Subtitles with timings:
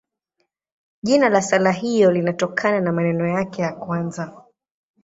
[1.03, 4.43] Jina la sala hiyo linatokana na maneno yake ya kwanza.